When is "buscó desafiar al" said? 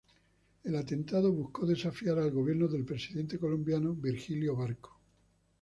1.31-2.31